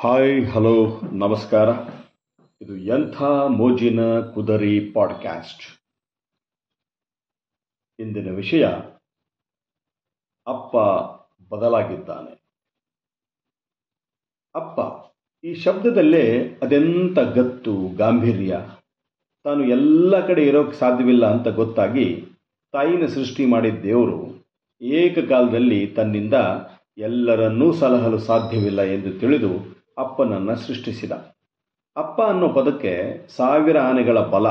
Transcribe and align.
Hi 0.00 0.46
hello 0.46 1.00
ನಮಸ್ಕಾರ. 1.12 1.68
ಇದು 2.60 2.76
ಎಂಥ 2.76 3.22
ಮೋಜಿನ 3.56 4.00
ಕುದರಿ 4.20 4.74
ಪಾಡ್ಕ್ಯಾಸ್ಟ್ 4.94 5.64
ಇಂದಿನ 8.00 8.34
ವಿಷಯ, 8.34 8.64
ಅಪ್ಪ 10.46 10.76
ಬದಲಾಗಿದ್ದಾನೆ. 11.54 12.34
ಅಪ್ಪ, 14.54 14.78
ಈ 15.44 15.54
ಶಬ್ದದಲ್ಲೇ 15.54 16.24
ಅದೆಂಥ 16.62 17.18
ಗತ್ತು, 17.18 17.74
ಗಾಂಭೀರ್ಯ. 17.96 18.60
ತಾನು 19.44 19.64
ಎಲ್ಲ 19.64 20.26
ಕಡೆ 20.26 20.44
ಇರೋಕ್ಕೆ 20.46 20.76
ಸಾಧ್ಯವಿಲ್ಲ 20.76 21.26
ಅಂತ 21.26 21.48
ಗೊತ್ತಾಗಿ 21.48 22.06
ತಾಯಿನ 22.72 23.06
ಸೃಷ್ಟಿ 23.06 23.46
ಮಾಡಿದ 23.46 23.82
ದೇವರು 23.82 24.20
ಏಕಕಾಲದಲ್ಲಿ 24.80 25.86
ತನ್ನಿಂದ 25.86 26.34
ಎಲ್ಲರನ್ನೂ 26.98 27.72
ಸಲಹಲು 27.72 28.18
ಸಾಧ್ಯವಿಲ್ಲ 28.18 28.82
ಎಂದು 28.82 29.12
ತಿಳಿದು 29.20 29.77
ಅಪ್ಪನನ್ನು 29.98 30.56
ಸೃಷ್ಟಿಸಿದ. 30.56 31.12
ಅಪ್ಪ 31.96 32.22
ಅನ್ನೋ 32.22 32.48
ಪದಕ್ಕೆ 32.48 32.92
ಸಾವಿರ 33.36 33.78
ಆನೆಗಳ 33.78 34.18
ಬಲ, 34.20 34.48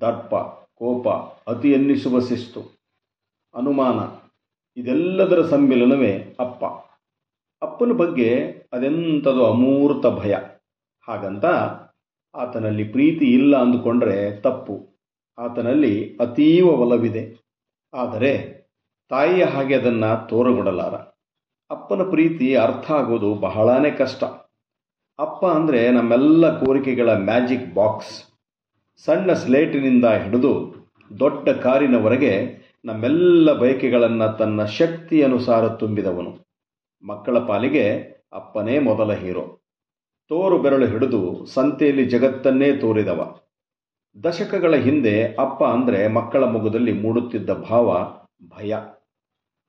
ದರ್ಪ, 0.00 0.34
ಕೋಪ 0.74 1.08
ಅತಿ 1.50 1.72
ಎನ್ನಿಸುವ 1.72 2.20
ಶಿಸ್ತು, 2.20 2.60
ಅನುಮಾನ 3.54 3.98
ಇದೆಲ್ಲದರ 4.80 5.46
ಸಮ್ಮಿಲನವೇ 5.46 6.36
ಅಪ್ಪ. 6.40 6.64
ಅಪ್ಪನ 7.62 7.92
ಬಗ್ಗೆ 7.92 8.30
ಅದೆಂಥದು 8.72 9.46
ಅಮೂರ್ತ 9.46 10.06
ಭಯ. 10.06 10.36
ಹಾಗಂತ 11.08 11.44
ಆತನಲ್ಲಿ 12.34 12.84
ಪ್ರೀತಿ 12.84 13.24
ಇಲ್ಲ 13.24 13.56
ಅಂದುಕೊಂಡ್ರೆ 13.56 14.40
ತಪ್ಪು. 14.40 14.88
ಆತನಲ್ಲಿ 15.38 16.16
ಅತೀವ 16.16 16.66
ಒಲವಿದೆ. 16.66 17.24
ಆದರೆ 17.94 18.32
ತಾಯಿಯ 19.08 19.44
ಹಾಗೆ 19.44 19.74
ಅದನ್ನು 19.74 20.28
ತೋರಗೊಡಲಾರ. 20.28 20.94
ಅಪ್ಪನ 21.70 22.02
ಪ್ರೀತಿ 22.10 22.56
ಅರ್ಥ 22.56 22.90
ಆಗೋದು 22.90 23.34
ಬಹಳಾನೇ 23.34 23.90
ಕಷ್ಟ. 23.90 24.24
ಅಪ್ಪ 25.18 25.46
ಅಂದರೆ 25.46 25.90
ನಮ್ಮೆಲ್ಲ 25.90 26.60
ಕೋರಿಕೆಗಳ 26.60 27.10
ಮ್ಯಾಜಿಕ್ 27.16 27.74
ಬಾಕ್ಸ್. 27.74 28.14
ಸಣ್ಣ 29.04 29.32
ಸ್ಲೇಟಿನಿಂದ 29.32 30.04
ಹಿಡಿದು 30.04 30.52
ದೊಡ್ಡ 31.18 31.48
ಕಾರಿನವರೆಗೆ 31.48 32.32
ನಮ್ಮೆಲ್ಲ 32.84 33.52
ಬಯಕೆಗಳನ್ನು 33.52 34.36
ತನ್ನ 34.36 34.64
ಶಕ್ತಿಯನುಸಾರ 34.64 35.68
ತುಂಬಿದವನು. 35.68 36.48
ಮಕ್ಕಳ 37.02 37.38
ಪಾಲಿಗೆ 37.38 37.84
ಅಪ್ಪನೇ 38.32 38.78
ಮೊದಲ 38.78 39.12
ಹೀರೋ. 39.12 39.60
ತೋರು 40.28 40.58
ಬೆರಳು 40.58 40.86
ಹಿಡಿದು 40.86 41.44
ಸಂತೆಯಲ್ಲಿ 41.44 42.04
ಜಗತ್ತನ್ನೇ 42.04 42.76
ತೋರಿದವ. 42.76 43.36
ದಶಕಗಳ 44.24 44.74
ಹಿಂದೆ 44.74 45.34
ಅಪ್ಪ 45.34 45.64
ಅಂದರೆ 45.64 46.08
ಮಕ್ಕಳ 46.08 46.44
ಮಗುದಲ್ಲಿ 46.44 46.92
ಮೂಡುತ್ತಿದ್ದ 46.92 47.50
ಭಾವ, 47.50 47.88
ಭಯ. 48.48 48.74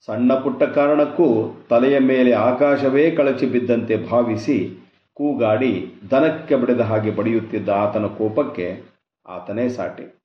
ಸಣ್ಣ 0.05 0.33
ಪುಟ್ಟ 0.33 0.63
ಕಾರಣಕ್ಕೂ 0.63 1.27
ತಲೆಯ 1.69 1.99
ಮೇಲೆ 1.99 2.31
ಆಕಾಶವೇ 2.31 3.11
ಕಳಚಿ 3.11 3.45
ಬಿದ್ದಂತೆ 3.45 3.97
ಭಾವಿಸಿ 4.09 4.84
ಕೂಗಾಡಿ 5.17 5.93
ದನಕ್ಕೆ 6.11 6.55
ಬಡಿದ 6.55 6.79
ಹಾಗೆ 6.79 7.11
ಬಡಿಯುತ್ತಿದ್ದ 7.11 7.69
ಆತನ 7.69 8.05
ಕೋಪಕ್ಕೆ 8.05 8.81
ಆತನೇ 9.27 9.69
ಸಾಟಿ. 9.69 10.21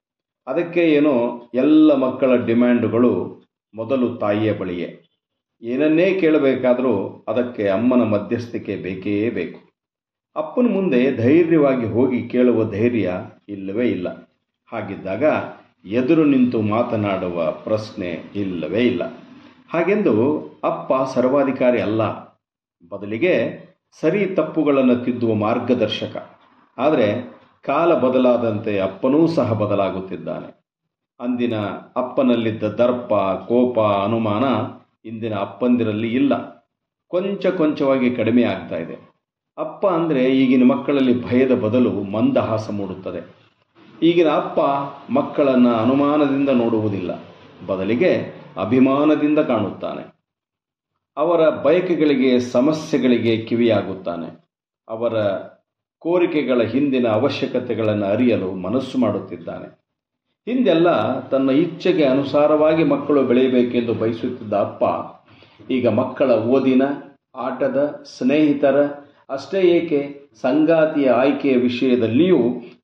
ಅದಕ್ಕೆ 0.46 0.80
ಏನೋ 0.80 1.42
ಎಲ್ಲ 1.54 1.94
ಮಕ್ಕಳ 1.94 2.46
ಡಿಮ್ಯಾಂಡುಗಳು 2.46 3.42
ಮೊದಲು 3.74 4.16
ತಾಯಿಯ 4.16 4.52
ಬಳಿಯೇ. 4.52 5.02
ಏನನ್ನೇ 5.62 6.20
ಕೇಳಬೇಕಾದರೂ 6.20 7.24
ಅದಕ್ಕೆ 7.28 7.68
ಅಮ್ಮನ 7.68 8.02
ಮಧ್ಯಸ್ಥಿಕೆ 8.02 8.76
ಬೇಕೇ 8.76 9.30
ಬೇಕು. 9.30 9.60
ಅಪ್ಪನ 10.36 10.66
ಮುಂದೆ 10.72 11.16
ಧೈರ್ಯವಾಗಿ 11.16 11.86
ಹೋಗಿ 11.86 12.28
ಕೇಳುವ 12.28 12.70
ಧೈರ್ಯ 12.70 13.12
ಇಲ್ಲವೇ 13.48 13.90
ಇಲ್ಲ. 13.90 14.08
ಹಾಗಿದ್ದಾಗ 14.72 15.24
ಎದುರು 15.86 16.24
ನಿಂತು 16.24 16.62
ಮಾತನಾಡುವ 16.62 17.50
ಪ್ರಶ್ನೆ 17.50 18.22
ಇಲ್ಲವೇ 18.34 18.86
ಇಲ್ಲ. 18.86 19.02
ಹಾಗೆಂದು 19.70 20.14
ಅಪ್ಪ 20.64 20.92
ಸರ್ವಾಧಿಕಾರಿ 21.14 21.80
ಅಲ್ಲ. 21.80 22.02
ಬದಲಿಗೆ 22.88 23.69
ಸರಿ 23.92 24.26
ತಪ್ಪುಗಳನ್ನು 24.26 24.96
ತಿದ್ದುವ 24.96 25.34
ಮಾರ್ಗದರ್ಶಕ. 25.34 26.38
ಆದರೆ 26.78 27.34
ಕಾಲ 27.62 27.94
ಬದಲಾದಂತೆ 27.94 28.78
ಅಪ್ಪನೂ 28.78 29.26
ಸಹ 29.26 29.52
ಬದಲಾಗುತ್ತಿದ್ದಾನೆ. 29.52 30.60
ಅಂದಿನ 31.20 31.54
ಅಪ್ಪನಲ್ಲಿದ್ದ 31.96 32.62
ದರ್ಪ, 32.62 33.14
ಕೋಪ, 33.48 33.80
ಅನುಮಾನ 33.80 34.44
ಇಂದಿನ 35.08 35.34
ಅಪ್ಪಂದಿರಲ್ಲಿ 35.34 36.14
ಇಲ್ಲ. 36.14 36.60
ಕೊಂಚ 37.08 37.46
ಕೊಂಚವಾಗಿ 37.46 38.10
ಕಡಿಮೆ 38.10 38.42
ಆಗ್ತಾ 38.42 38.76
ಇದೆ. 38.76 39.10
ಅಪ್ಪ 39.58 39.86
ಅಂದರೆ 39.86 40.24
ಈಗಿನ 40.24 40.64
ಮಕ್ಕಳಲ್ಲಿ 40.64 41.24
ಭಯದ 41.24 41.52
ಬದಲು 41.52 41.90
ಮಂದಹಾಸ 41.90 42.70
ಮೂಡುತ್ತದೆ. 42.70 43.36
ಈಗಿನ 44.02 44.28
ಅಪ್ಪ 44.28 44.58
ಮಕ್ಕಳನ್ನು 45.12 45.74
ಅನುಮಾನದಿಂದ 45.74 46.48
ನೋಡುವುದಿಲ್ಲ. 46.48 47.10
ಬದಲಿಗೆ 47.66 48.34
ಅಭಿಮಾನದಿಂದ 48.60 49.38
ಕಾಣುತ್ತಾನೆ. 49.38 50.19
ಅವರ 51.16 51.48
ಬಯಕೆಗಳಿಗೆ, 51.48 52.40
ಸಮಸ್ಯೆಗಳಿಗೆ 52.40 53.36
ಕಿವಿಯಾಗುತ್ತಾನೆ. 53.36 54.48
ಅವರ 54.88 55.12
ಕೋರಿಕೆಗಳ 55.98 56.62
ಹಿಂದಿನ 56.62 57.08
ಅವಶ್ಯಕತೆಗಳನ್ನು 57.08 58.06
ಅರಿಯಲು 58.06 58.54
ಮನಸ್ಸು 58.54 58.98
ಮಾಡುತ್ತಿದ್ದಾನೆ. 58.98 59.80
ಹಿಂದೆಲ್ಲ 60.48 61.20
ತನ್ನ 61.20 61.50
ಇಚ್ಛೆಗೆ 61.50 62.04
ಅನುಸಾರವಾಗಿ 62.04 62.84
ಮಕ್ಕಳು 62.84 63.22
ಬೆಳೆಯಬೇಕೆಂದು 63.22 63.94
ಬಯಸುತ್ತಿದ್ದ 63.94 64.52
ಅಪ್ಪ, 64.52 64.84
ಈಗ 65.72 65.88
ಮಕ್ಕಳ 65.88 66.30
ಓದಿನ, 66.30 66.82
ಆಟದ 67.34 68.02
ಸ್ನೇಹಿತರ, 68.16 68.86
ಅಷ್ಟೇ 69.30 69.60
ಏಕೆ 69.60 70.20
ಸಂಗಾತಿಯ 70.40 71.10
ಆಯ್ಕೆಯ 71.10 71.56
ವಿಷಯದಲ್ಲಿಯೂ 71.56 72.38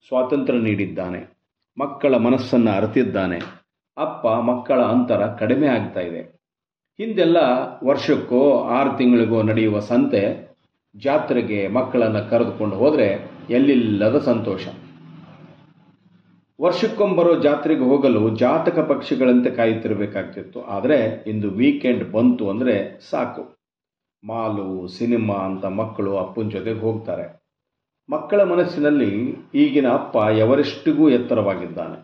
ಸ್ವಾತಂತ್ರ್ಯ 0.09 0.59
ನೀಡಿದ್ದಾನೆ. 0.59 1.37
ಮಕ್ಕಳ 1.79 2.17
ಮನಸ್ಸನ್ನು 2.17 2.71
ಅರಿತಿದ್ದಾನೆ. 2.71 3.39
ಅಪ್ಪ 3.97 4.27
ಮಕ್ಕಳ 4.27 4.83
ಅಂತರ 4.83 5.27
ಕಡಿಮೆ 5.27 5.67
ಆಗ್ತಾ 5.67 6.01
ಇದೆ. 6.01 6.36
ಹಿಂದೆಲ್ಲ 6.99 7.37
ವರ್ಷಕ್ಕೋ 7.85 8.59
ಆರು 8.59 8.99
ತಿಂಗಳಿಗೋ 8.99 9.43
ನಡೆಯುವ 9.43 9.81
ಸಂತೆ 9.81 10.53
ಜಾತ್ರೆಗೆ 10.97 11.69
ಮಕ್ಕಳನ್ನು 11.69 12.31
ಕರೆದುಕೊಂಡು 12.31 12.77
ಹೋದರೆ 12.77 13.31
ಎಲ್ಲಿಲ್ಲದ 13.51 14.19
ಸಂತೋಷ. 14.19 14.67
ವರ್ಷಕ್ಕೊಂಬರೋ 16.61 17.41
ಜಾತ್ರೆಗೆ 17.41 17.81
ಹೋಗಲು 17.81 18.31
ಜಾತಕ 18.31 18.79
ಪಕ್ಷಿಗಳಂತೆ 18.79 19.51
ಕಾಯುತ್ತಿರಬೇಕಾಗ್ತಿತ್ತು. 19.51 20.63
ಆದರೆ 20.63 21.25
ಇಂದು 21.27 21.51
ವೀಕೆಂಡ್ 21.51 22.13
ಬಂತು 22.13 22.51
ಅಂದರೆ 22.51 23.01
ಸಾಕು. 23.11 23.57
ಮಾಲು, 24.25 24.89
ಸಿನಿಮಾ 24.89 25.35
ಅಂತ 25.35 25.65
ಮಕ್ಕಳು 25.65 26.17
ಅಪ್ಪನ 26.17 26.49
ಜೊತೆಗೆ 26.49 26.81
ಹೋಗ್ತಾರೆ. 26.81 27.53
ಮಕ್ಕಳ 28.11 28.43
ಮನಸ್ಸಿನಲ್ಲಿ 28.43 29.37
ಈಗಿನ 29.55 29.89
ಅಪ್ಪ 29.89 30.17
ಎವರೆಷ್ಟಿಗೂ 30.17 31.09
ಎತ್ತರವಾಗಿದ್ದಾನೆ. 31.09 31.99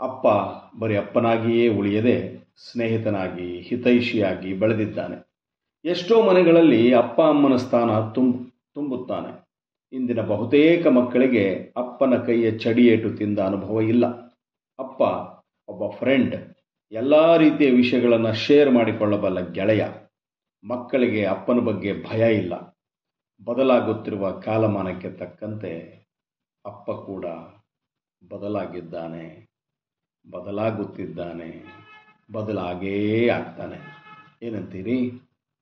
ಅಪ್ಪ 0.00 0.26
ಬರೀ 0.78 0.96
ಅಪ್ಪನಾಗಿಯೇ 0.96 1.68
ಉಳಿಯದೆ 1.68 2.41
ಸ್ನೇಹಿತನಾಗಿ, 2.56 3.60
ಹಿತೈಷಿಯಾಗಿ 3.60 4.54
ಬೆಳೆದಿದ್ದಾನೆ. 4.54 5.16
ಎಷ್ಟೋ 5.84 6.22
ಮನೆಗಳಲ್ಲಿ 6.22 6.94
ಅಪ್ಪ 6.94 7.20
ಅಮ್ಮನ 7.20 7.56
ಸ್ಥಾನ 7.56 8.12
ತುಂಬ, 8.12 8.48
ತುಂಬುತ್ತಾನೆ. 8.74 9.42
ಇಂದಿನ 9.92 10.20
ಬಹುತೇಕ 10.20 10.86
ಮಕ್ಕಳಿಗೆ 10.86 11.72
ಅಪ್ಪನ 11.76 12.22
ಕೈಯ 12.26 12.58
ಚಡಿಯೇಟು 12.58 13.16
ತಿಂದ 13.16 13.38
ಅನುಭವ 13.38 13.80
ಇಲ್ಲ. 13.80 14.06
ಅಪ್ಪ 14.78 15.00
ಒಬ್ಬ 15.68 15.96
ಫ್ರೆಂಡ್ 15.96 16.36
ಎಲ್ಲ 16.92 17.36
ರೀತಿಯ 17.36 17.70
ವಿಷಯಗಳನ್ನು 17.70 18.32
ಶೇರ್ 18.34 18.70
ಮಾಡಿಕೊಳ್ಳಬಲ್ಲ 18.70 19.52
ಗೆಳೆಯ. 19.52 19.84
ಮಕ್ಕಳಿಗೆ 20.64 21.24
ಅಪ್ಪನ 21.24 21.58
ಬಗ್ಗೆ 21.58 21.92
ಭಯ 22.10 22.36
ಇಲ್ಲ. 22.36 22.54
ಬದಲಾಗುತ್ತಿರುವ 23.44 24.30
ಕಾಲಮಾನಕ್ಕೆ 24.30 25.10
ತಕ್ಕಂತೆ 25.10 25.72
ಅಪ್ಪ 26.64 26.90
ಕೂಡ 26.90 27.26
ಬದಲಾಗಿದ್ದಾನೆ, 28.30 29.46
ಬದಲಾಗುತ್ತಿದ್ದಾನೆ. 30.30 31.82
ಬದಲಾಗೇ 32.30 33.28
ಆಗ್ತಾನೆ. 33.28 33.78
ಏನಂತೀರಿ? 34.42 35.12